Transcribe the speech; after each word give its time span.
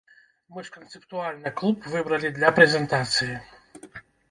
Мы 0.53 0.63
ж 0.69 0.71
канцэптуальна 0.77 1.51
клуб 1.61 1.85
выбралі 1.97 2.33
для 2.41 2.51
прэзентацыі! 2.59 3.33